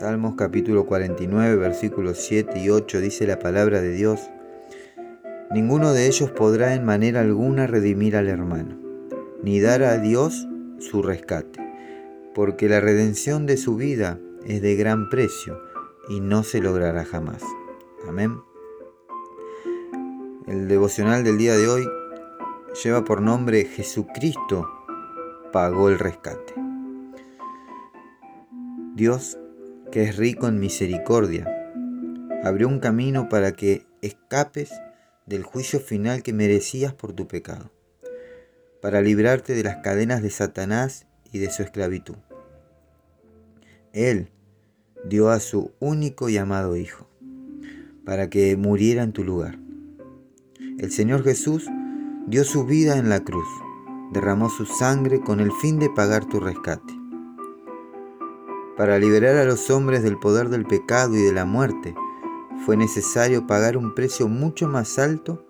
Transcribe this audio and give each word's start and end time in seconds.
Salmos 0.00 0.34
capítulo 0.34 0.86
49, 0.86 1.56
versículos 1.56 2.18
7 2.18 2.58
y 2.58 2.70
8 2.70 3.00
dice 3.00 3.26
la 3.26 3.38
palabra 3.38 3.82
de 3.82 3.92
Dios, 3.92 4.30
Ninguno 5.50 5.92
de 5.92 6.06
ellos 6.06 6.30
podrá 6.30 6.74
en 6.74 6.84
manera 6.84 7.20
alguna 7.20 7.66
redimir 7.66 8.16
al 8.16 8.28
hermano, 8.28 8.78
ni 9.42 9.60
dar 9.60 9.82
a 9.82 9.98
Dios 9.98 10.48
su 10.78 11.02
rescate, 11.02 11.60
porque 12.34 12.68
la 12.68 12.80
redención 12.80 13.44
de 13.44 13.58
su 13.58 13.76
vida 13.76 14.18
es 14.46 14.62
de 14.62 14.76
gran 14.76 15.10
precio 15.10 15.60
y 16.08 16.20
no 16.20 16.44
se 16.44 16.60
logrará 16.60 17.04
jamás. 17.04 17.42
Amén. 18.08 18.40
El 20.46 20.66
devocional 20.66 21.24
del 21.24 21.36
día 21.36 21.56
de 21.56 21.68
hoy 21.68 21.86
lleva 22.82 23.04
por 23.04 23.20
nombre 23.20 23.64
Jesucristo 23.64 24.66
pagó 25.52 25.88
el 25.88 25.98
rescate. 25.98 26.54
Dios 28.94 29.38
que 29.90 30.04
es 30.04 30.16
rico 30.16 30.48
en 30.48 30.60
misericordia, 30.60 31.46
abrió 32.44 32.68
un 32.68 32.78
camino 32.78 33.28
para 33.28 33.52
que 33.52 33.86
escapes 34.02 34.70
del 35.26 35.42
juicio 35.42 35.80
final 35.80 36.22
que 36.22 36.32
merecías 36.32 36.94
por 36.94 37.12
tu 37.12 37.26
pecado, 37.26 37.70
para 38.80 39.02
librarte 39.02 39.54
de 39.54 39.64
las 39.64 39.78
cadenas 39.78 40.22
de 40.22 40.30
Satanás 40.30 41.06
y 41.32 41.38
de 41.38 41.50
su 41.50 41.62
esclavitud. 41.62 42.16
Él 43.92 44.30
dio 45.04 45.30
a 45.30 45.40
su 45.40 45.72
único 45.80 46.28
y 46.28 46.36
amado 46.36 46.76
Hijo, 46.76 47.08
para 48.04 48.30
que 48.30 48.56
muriera 48.56 49.02
en 49.02 49.12
tu 49.12 49.24
lugar. 49.24 49.58
El 50.78 50.90
Señor 50.90 51.24
Jesús 51.24 51.66
dio 52.26 52.44
su 52.44 52.64
vida 52.64 52.96
en 52.96 53.08
la 53.08 53.20
cruz, 53.20 53.48
derramó 54.10 54.50
su 54.50 54.66
sangre 54.66 55.20
con 55.20 55.40
el 55.40 55.52
fin 55.52 55.78
de 55.78 55.90
pagar 55.90 56.24
tu 56.24 56.40
rescate 56.40 57.00
para 58.80 58.98
liberar 58.98 59.36
a 59.36 59.44
los 59.44 59.68
hombres 59.68 60.02
del 60.02 60.18
poder 60.18 60.48
del 60.48 60.64
pecado 60.64 61.14
y 61.14 61.20
de 61.20 61.34
la 61.34 61.44
muerte, 61.44 61.94
fue 62.64 62.78
necesario 62.78 63.46
pagar 63.46 63.76
un 63.76 63.94
precio 63.94 64.26
mucho 64.26 64.68
más 64.68 64.98
alto 64.98 65.44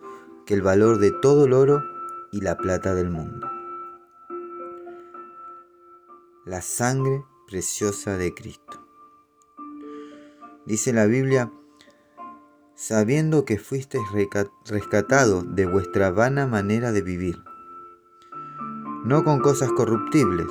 que 0.45 0.55
el 0.55 0.63
valor 0.63 0.99
de 0.99 1.13
todo 1.13 1.45
el 1.45 1.53
oro 1.53 1.81
y 2.33 2.41
la 2.41 2.57
plata 2.57 2.93
del 2.93 3.09
mundo. 3.09 3.49
La 6.45 6.61
sangre 6.61 7.25
preciosa 7.47 8.17
de 8.17 8.35
Cristo. 8.35 8.85
Dice 10.67 10.93
la 10.93 11.07
Biblia, 11.07 11.53
sabiendo 12.75 13.45
que 13.45 13.59
fuisteis 13.59 14.03
rescatado 14.67 15.43
de 15.45 15.67
vuestra 15.67 16.11
vana 16.11 16.49
manera 16.49 16.91
de 16.91 17.03
vivir, 17.03 17.39
no 19.05 19.25
con 19.25 19.41
cosas 19.41 19.71
corruptibles, 19.73 20.47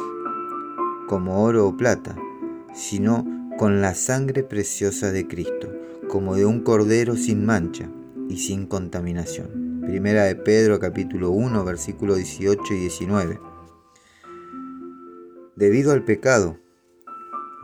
como 1.08 1.44
oro 1.44 1.68
o 1.68 1.78
plata, 1.78 2.16
sino 2.74 3.26
con 3.58 3.82
la 3.82 3.94
sangre 3.94 4.44
preciosa 4.44 5.12
de 5.12 5.28
Cristo, 5.28 5.72
como 6.08 6.36
de 6.36 6.46
un 6.46 6.62
cordero 6.62 7.16
sin 7.16 7.46
mancha 7.46 7.90
y 8.28 8.38
sin 8.38 8.66
contaminación. 8.66 9.82
Primera 9.86 10.24
de 10.24 10.36
Pedro 10.36 10.80
capítulo 10.80 11.32
1 11.32 11.64
versículo 11.64 12.16
18 12.16 12.74
y 12.74 12.80
19. 12.80 13.40
Debido 15.56 15.92
al 15.92 16.04
pecado, 16.04 16.58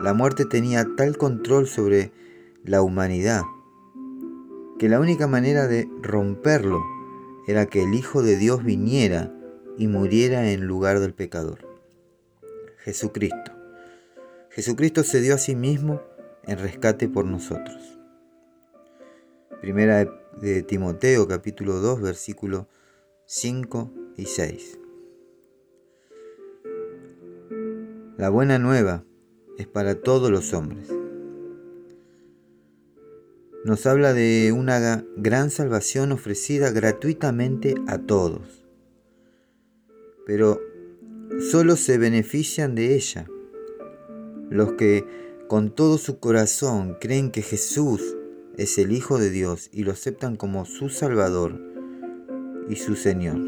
la 0.00 0.12
muerte 0.12 0.44
tenía 0.44 0.86
tal 0.96 1.16
control 1.16 1.66
sobre 1.66 2.12
la 2.64 2.82
humanidad 2.82 3.42
que 4.78 4.88
la 4.88 5.00
única 5.00 5.26
manera 5.26 5.66
de 5.66 5.88
romperlo 6.02 6.84
era 7.46 7.66
que 7.66 7.82
el 7.82 7.94
Hijo 7.94 8.22
de 8.22 8.36
Dios 8.36 8.62
viniera 8.62 9.32
y 9.78 9.88
muriera 9.88 10.50
en 10.50 10.66
lugar 10.66 11.00
del 11.00 11.14
pecador, 11.14 11.58
Jesucristo. 12.78 13.52
Jesucristo 14.50 15.02
se 15.04 15.20
dio 15.20 15.34
a 15.34 15.38
sí 15.38 15.54
mismo 15.54 16.00
en 16.44 16.58
rescate 16.58 17.08
por 17.08 17.26
nosotros. 17.26 17.98
Primera 19.60 20.08
de 20.40 20.62
Timoteo 20.62 21.28
capítulo 21.28 21.74
2 21.80 22.00
versículos 22.00 22.66
5 23.26 23.92
y 24.16 24.26
6. 24.26 24.78
La 28.16 28.30
buena 28.30 28.58
nueva 28.58 29.04
es 29.58 29.66
para 29.66 29.96
todos 29.96 30.30
los 30.30 30.54
hombres. 30.54 30.88
Nos 33.64 33.84
habla 33.84 34.14
de 34.14 34.52
una 34.52 35.04
gran 35.16 35.50
salvación 35.50 36.12
ofrecida 36.12 36.70
gratuitamente 36.70 37.74
a 37.88 37.98
todos. 37.98 38.65
Pero 40.26 40.60
solo 41.50 41.76
se 41.76 41.96
benefician 41.96 42.74
de 42.74 42.94
ella 42.94 43.26
los 44.50 44.72
que 44.72 45.04
con 45.48 45.70
todo 45.70 45.98
su 45.98 46.18
corazón 46.18 46.96
creen 47.00 47.30
que 47.30 47.42
Jesús 47.42 48.16
es 48.56 48.78
el 48.78 48.92
Hijo 48.92 49.18
de 49.18 49.30
Dios 49.30 49.70
y 49.72 49.84
lo 49.84 49.92
aceptan 49.92 50.36
como 50.36 50.64
su 50.64 50.88
Salvador 50.88 51.60
y 52.68 52.76
su 52.76 52.96
Señor. 52.96 53.38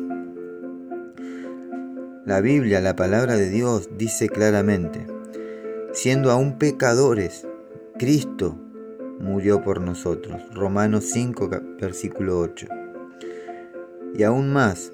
La 2.25 2.41
Biblia, 2.41 2.81
la 2.81 2.95
palabra 2.95 3.37
de 3.37 3.49
Dios, 3.49 3.89
dice 3.97 4.29
claramente, 4.29 5.07
siendo 5.93 6.31
aún 6.31 6.59
pecadores, 6.59 7.47
Cristo 7.99 8.59
murió 9.19 9.63
por 9.63 9.81
nosotros. 9.81 10.43
Romanos 10.55 11.05
5, 11.07 11.49
versículo 11.81 12.39
8. 12.39 12.67
Y 14.15 14.23
aún 14.25 14.53
más, 14.53 14.93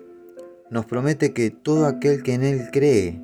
nos 0.74 0.86
promete 0.86 1.32
que 1.32 1.52
todo 1.52 1.86
aquel 1.86 2.24
que 2.24 2.34
en 2.34 2.42
Él 2.42 2.68
cree 2.72 3.22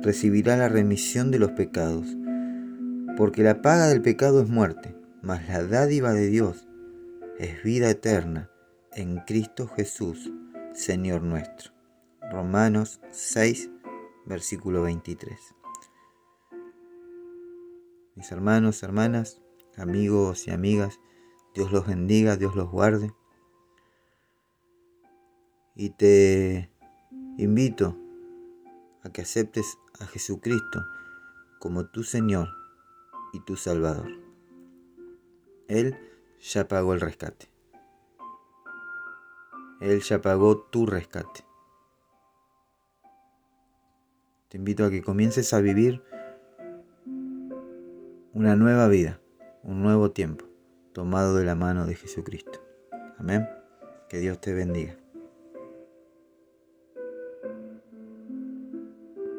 recibirá 0.00 0.56
la 0.56 0.70
remisión 0.70 1.30
de 1.30 1.38
los 1.38 1.50
pecados, 1.50 2.16
porque 3.18 3.42
la 3.42 3.60
paga 3.60 3.88
del 3.88 4.00
pecado 4.00 4.40
es 4.40 4.48
muerte, 4.48 4.96
mas 5.20 5.46
la 5.50 5.62
dádiva 5.62 6.14
de 6.14 6.28
Dios 6.28 6.66
es 7.38 7.62
vida 7.62 7.90
eterna 7.90 8.50
en 8.94 9.18
Cristo 9.26 9.68
Jesús, 9.68 10.32
Señor 10.72 11.20
nuestro. 11.24 11.72
Romanos 12.32 13.02
6, 13.10 13.70
versículo 14.24 14.80
23. 14.80 15.38
Mis 18.14 18.32
hermanos, 18.32 18.82
hermanas, 18.82 19.42
amigos 19.76 20.46
y 20.46 20.52
amigas, 20.52 21.00
Dios 21.54 21.70
los 21.70 21.86
bendiga, 21.86 22.38
Dios 22.38 22.56
los 22.56 22.70
guarde. 22.70 23.12
Y 25.80 25.88
te 25.88 26.70
invito 27.38 27.96
a 29.02 29.08
que 29.08 29.22
aceptes 29.22 29.78
a 29.98 30.04
Jesucristo 30.04 30.84
como 31.58 31.86
tu 31.86 32.02
Señor 32.02 32.48
y 33.32 33.40
tu 33.40 33.56
Salvador. 33.56 34.10
Él 35.68 35.96
ya 36.38 36.68
pagó 36.68 36.92
el 36.92 37.00
rescate. 37.00 37.48
Él 39.80 40.02
ya 40.02 40.20
pagó 40.20 40.58
tu 40.58 40.84
rescate. 40.84 41.46
Te 44.50 44.58
invito 44.58 44.84
a 44.84 44.90
que 44.90 45.02
comiences 45.02 45.54
a 45.54 45.62
vivir 45.62 46.02
una 48.34 48.54
nueva 48.54 48.86
vida, 48.88 49.18
un 49.62 49.82
nuevo 49.82 50.10
tiempo, 50.10 50.44
tomado 50.92 51.36
de 51.36 51.46
la 51.46 51.54
mano 51.54 51.86
de 51.86 51.94
Jesucristo. 51.94 52.62
Amén. 53.16 53.48
Que 54.10 54.18
Dios 54.18 54.42
te 54.42 54.52
bendiga. 54.52 55.00